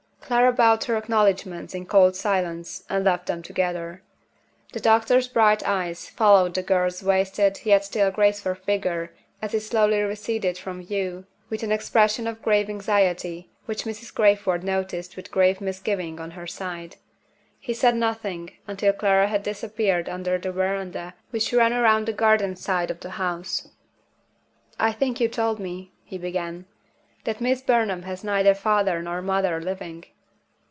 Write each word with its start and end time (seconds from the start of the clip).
Clara 0.21 0.53
bowed 0.53 0.85
her 0.85 0.95
acknowledgments 0.95 1.75
in 1.75 1.85
cold 1.85 2.15
silence, 2.15 2.85
and 2.89 3.03
left 3.03 3.25
them 3.25 3.41
together. 3.41 4.01
The 4.71 4.79
doctor's 4.79 5.27
bright 5.27 5.61
eyes 5.67 6.07
followed 6.07 6.53
the 6.53 6.63
girl's 6.63 7.03
wasted, 7.03 7.59
yet 7.65 7.83
still 7.83 8.09
graceful 8.11 8.55
figure 8.55 9.11
as 9.41 9.53
it 9.53 9.59
slowly 9.59 9.99
receded 10.03 10.57
from 10.57 10.85
view, 10.85 11.25
with 11.49 11.63
an 11.63 11.71
expression 11.73 12.27
of 12.27 12.41
grave 12.41 12.69
anxiety 12.69 13.49
which 13.65 13.83
Mrs. 13.83 14.13
Crayford 14.15 14.63
noticed 14.63 15.17
with 15.17 15.31
grave 15.31 15.59
misgiving 15.59 16.17
on 16.21 16.31
her 16.31 16.47
side. 16.47 16.95
He 17.59 17.73
said 17.73 17.95
nothing, 17.97 18.51
until 18.67 18.93
Clara 18.93 19.27
had 19.27 19.43
disappeared 19.43 20.07
under 20.07 20.37
the 20.37 20.53
veranda 20.53 21.13
which 21.31 21.51
ran 21.51 21.73
round 21.73 22.07
the 22.07 22.13
garden 22.13 22.55
side 22.55 22.89
of 22.89 23.01
the 23.01 23.09
house. 23.19 23.67
"I 24.79 24.93
think 24.93 25.19
you 25.19 25.27
told 25.27 25.59
me," 25.59 25.91
he 26.05 26.17
began, 26.17 26.67
"that 27.25 27.41
Miss 27.41 27.61
Burnham 27.61 28.03
has 28.03 28.23
neither 28.23 28.55
father 28.55 29.01
nor 29.03 29.21
mother 29.21 29.59
living?" 29.59 30.05